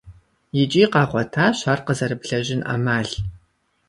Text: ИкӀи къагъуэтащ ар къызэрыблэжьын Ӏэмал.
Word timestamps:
ИкӀи 0.61 0.83
къагъуэтащ 0.91 1.57
ар 1.71 1.79
къызэрыблэжьын 1.85 2.61
Ӏэмал. 2.65 3.07